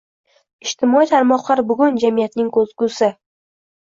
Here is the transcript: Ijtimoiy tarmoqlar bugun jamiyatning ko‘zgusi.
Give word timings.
Ijtimoiy 0.67 1.09
tarmoqlar 1.11 1.61
bugun 1.73 2.01
jamiyatning 2.05 2.49
ko‘zgusi. 2.57 3.13